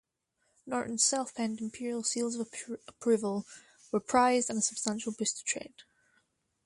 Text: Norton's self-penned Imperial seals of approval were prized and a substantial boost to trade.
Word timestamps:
Norton's 0.65 1.03
self-penned 1.03 1.61
Imperial 1.61 2.01
seals 2.01 2.33
of 2.33 2.47
approval 2.87 3.45
were 3.91 3.99
prized 3.99 4.49
and 4.49 4.57
a 4.57 4.61
substantial 4.63 5.11
boost 5.11 5.37
to 5.37 5.43
trade. 5.43 5.75